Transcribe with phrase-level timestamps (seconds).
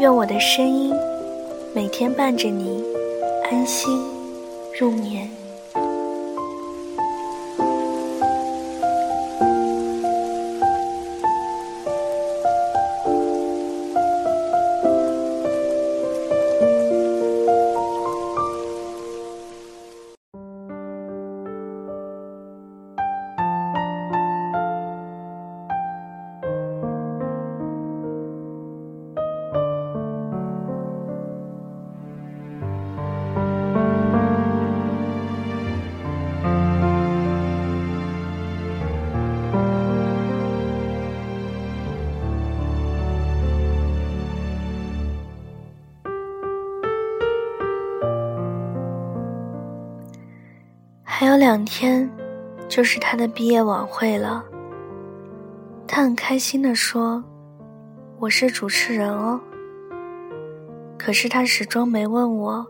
[0.00, 0.92] 愿我的声音
[1.72, 2.82] 每天伴着你
[3.44, 3.88] 安心
[4.76, 5.43] 入眠。
[51.34, 52.08] 有两天，
[52.68, 54.44] 就是他的毕业晚会了。
[55.84, 57.24] 他很开心地说
[58.20, 59.40] ：“我是主持人哦。”
[60.96, 62.64] 可是他始终没问我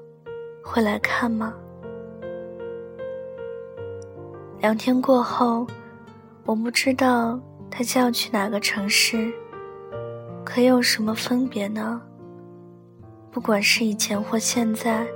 [0.63, 1.53] 会来看吗？
[4.61, 5.67] 两天过后，
[6.47, 7.39] 我不知道
[7.71, 9.31] 他将要去哪个城市，
[10.43, 12.01] 可有什么分别呢？
[13.31, 15.07] 不管是以前或现在，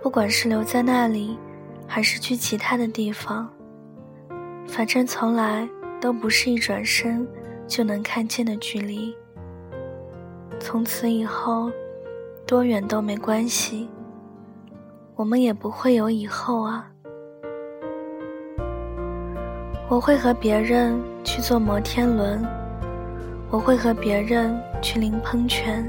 [0.00, 1.36] 不管是留在那里。
[1.92, 3.50] 还是去其他的地方，
[4.68, 5.68] 反正从来
[6.00, 7.26] 都不是一转身
[7.66, 9.12] 就能看见的距离。
[10.60, 11.68] 从此以后，
[12.46, 13.88] 多远都没关系，
[15.16, 16.88] 我们也不会有以后啊。
[19.88, 22.40] 我会和别人去坐摩天轮，
[23.50, 25.84] 我会和别人去淋喷泉，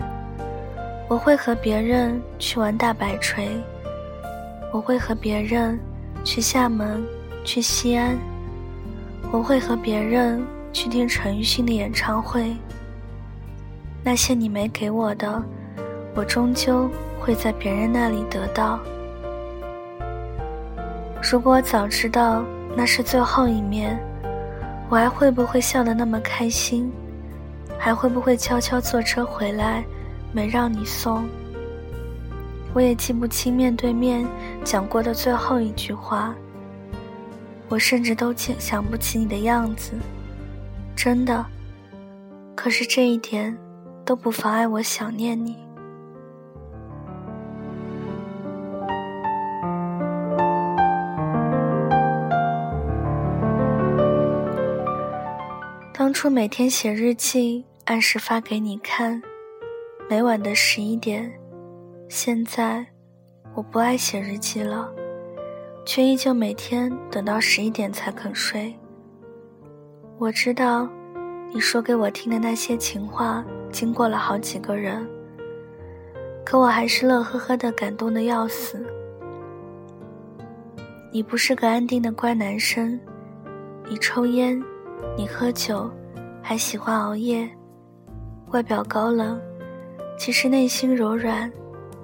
[1.08, 3.48] 我会和别人去玩大摆锤，
[4.74, 5.80] 我会和别人。
[6.24, 7.04] 去厦门，
[7.44, 8.18] 去西安，
[9.32, 12.56] 我会和别人去听陈奕迅的演唱会。
[14.04, 15.44] 那些你没给我的，
[16.16, 16.90] 我终究
[17.20, 18.80] 会在别人那里得到。
[21.22, 22.44] 如果早知道
[22.76, 24.00] 那是最后一面，
[24.90, 26.92] 我还会不会笑得那么开心？
[27.78, 29.84] 还会不会悄悄坐车回来，
[30.32, 31.28] 没让你送？
[32.74, 34.26] 我也记不清面对面
[34.64, 36.34] 讲过的最后一句话，
[37.68, 39.92] 我甚至都想想不起你的样子，
[40.96, 41.46] 真的。
[42.56, 43.58] 可是这一点
[44.06, 45.58] 都不妨碍我想念你。
[55.92, 59.22] 当初每天写日记，按时发给你看，
[60.10, 61.41] 每晚的十一点。
[62.14, 62.86] 现在，
[63.56, 64.94] 我不爱写日记了，
[65.86, 68.76] 却依旧每天等到十一点才肯睡。
[70.18, 70.90] 我知道，
[71.54, 75.08] 你说给我听的那些情话，经过了好几个人，
[76.46, 78.86] 可我还是乐呵呵的，感动的要死。
[81.14, 83.00] 你不是个安定的乖男生，
[83.90, 84.62] 你抽烟，
[85.16, 85.90] 你喝酒，
[86.42, 87.50] 还喜欢熬夜，
[88.48, 89.40] 外表高冷，
[90.20, 91.50] 其实内心柔软。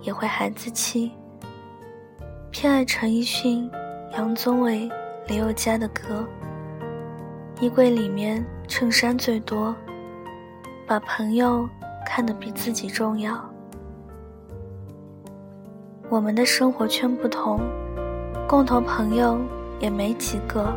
[0.07, 1.11] 也会孩子气，
[2.49, 3.69] 偏爱陈奕迅、
[4.13, 4.89] 杨宗纬、
[5.27, 6.25] 林宥嘉的歌。
[7.59, 9.75] 衣柜里面衬衫最多，
[10.87, 11.67] 把朋友
[12.05, 13.37] 看得比自己重要。
[16.07, 17.59] 我们的生活圈不同，
[18.47, 19.37] 共同朋友
[19.81, 20.73] 也没几个，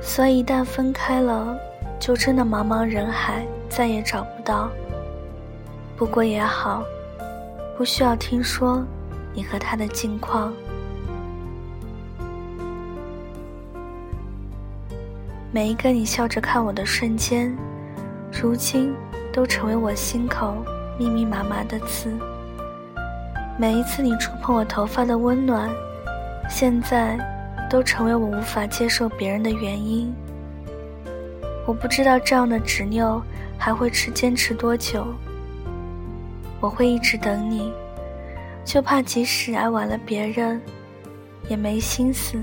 [0.00, 1.54] 所以一旦分开了，
[2.00, 4.70] 就真的茫茫人海，再也找不到。
[5.98, 6.82] 不过也好。
[7.76, 8.82] 不需要听说
[9.34, 10.50] 你和他的近况。
[15.52, 17.54] 每一个你笑着看我的瞬间，
[18.32, 18.94] 如今
[19.30, 20.64] 都成为我心口
[20.98, 22.10] 密密麻麻的刺。
[23.58, 25.70] 每一次你触碰我头发的温暖，
[26.48, 27.18] 现在
[27.70, 30.14] 都成为我无法接受别人的原因。
[31.66, 33.22] 我不知道这样的执拗
[33.58, 35.06] 还会持坚持多久。
[36.60, 37.72] 我会一直等你，
[38.64, 40.60] 就怕即使爱晚了别人，
[41.48, 42.38] 也没心思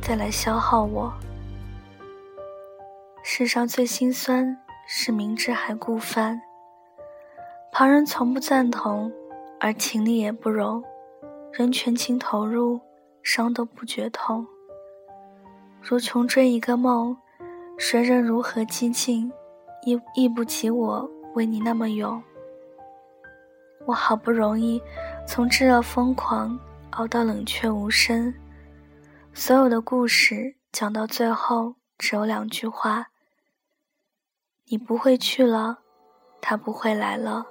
[0.00, 1.12] 再来消耗我。
[3.22, 6.40] 世上最心酸是明知还故犯，
[7.72, 9.12] 旁人从不赞同，
[9.58, 10.82] 而情理也不容，
[11.52, 12.80] 人全情投入，
[13.22, 14.46] 伤都不觉痛。
[15.82, 17.16] 如穷追一个梦，
[17.76, 19.30] 谁人如何激进，
[19.84, 22.22] 亦亦不及我为你那么勇。
[23.86, 24.82] 我好不容易
[25.26, 26.58] 从炙热疯狂
[26.90, 28.34] 熬到冷却无声，
[29.32, 33.06] 所有的故事讲到最后只有两句话：
[34.68, 35.78] 你不会去了，
[36.40, 37.46] 他不会来了，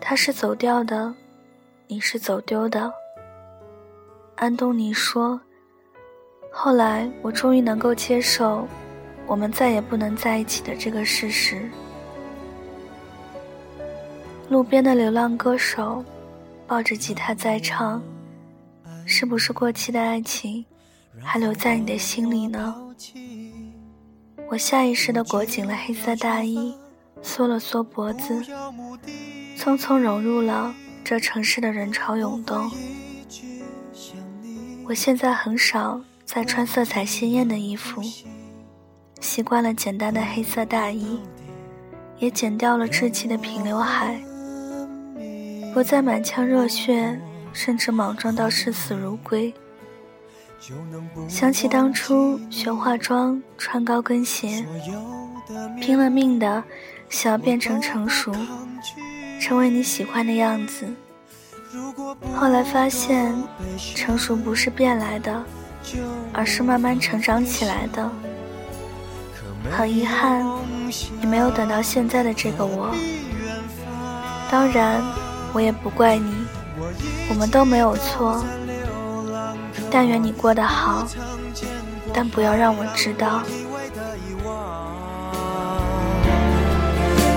[0.00, 1.14] 他是走掉的，
[1.86, 2.92] 你是走丢的。
[4.34, 5.40] 安东尼说
[6.50, 8.66] ：“后来我终于能够接受，
[9.26, 11.70] 我们再也不能在一起的这个事实。”
[14.52, 16.04] 路边的流浪歌手，
[16.66, 18.02] 抱着吉他在唱，
[19.06, 20.62] 是不是过期的爱情，
[21.22, 22.76] 还留在你的心里呢？
[24.50, 26.74] 我下意识地裹紧了黑色大衣，
[27.22, 28.42] 缩了缩脖子，
[29.56, 32.70] 匆匆融入了这城市的人潮涌动。
[34.84, 38.02] 我现在很少再穿色彩鲜艳的衣服，
[39.18, 41.18] 习惯了简单的黑色大衣，
[42.18, 44.22] 也剪掉了稚气的平刘海。
[45.72, 47.18] 不再满腔热血，
[47.52, 49.52] 甚至莽撞到视死如归。
[51.28, 54.64] 想起当初学化妆、穿高跟鞋，
[55.80, 56.62] 拼了命的
[57.08, 58.32] 想要变成成熟，
[59.40, 60.86] 成为你喜欢的样子。
[62.36, 63.34] 后来发现，
[63.94, 65.42] 成熟不是变来的，
[66.32, 68.10] 而是慢慢成长起来的。
[69.70, 70.44] 很遗憾，
[71.20, 72.94] 你没有等到现在的这个我。
[74.50, 75.02] 当然。
[75.52, 76.32] 我也不怪你，
[77.28, 78.44] 我们都没有错。
[79.90, 81.06] 但愿你过得好，
[82.14, 83.42] 但不要让我知道。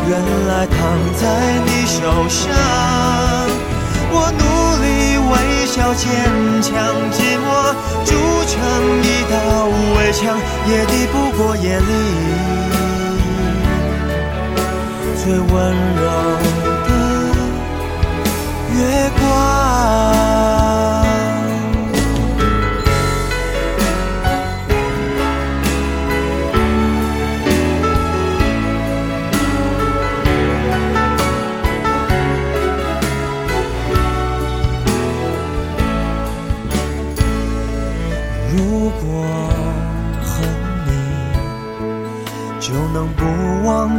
[0.08, 0.78] 原来躺
[1.16, 1.26] 在
[1.66, 2.54] 你手上，
[4.12, 4.44] 我努
[4.80, 6.08] 力微笑坚
[6.62, 6.72] 强，
[7.12, 7.46] 寂寞
[8.06, 8.14] 筑
[8.48, 8.54] 成
[9.04, 9.36] 一道
[9.98, 10.38] 围墙，
[10.70, 11.84] 也抵不过夜里
[15.18, 15.54] 最温
[15.98, 16.45] 柔。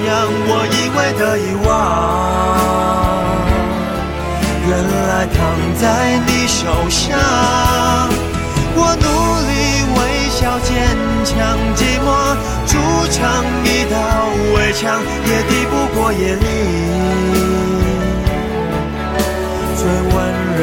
[0.00, 1.68] 我以为的遗忘。
[4.68, 4.70] 原
[5.08, 5.36] 来躺
[5.80, 5.82] 在
[6.26, 7.06] 你手上，
[8.76, 9.06] 我努
[9.48, 9.50] 力
[9.96, 10.68] 微笑坚
[11.24, 11.32] 强，
[11.74, 12.06] 寂寞
[12.66, 12.70] 筑
[13.10, 13.16] 成
[13.64, 13.96] 一道
[14.54, 16.42] 围墙，也抵不过夜里
[19.76, 20.16] 最温
[20.58, 20.62] 柔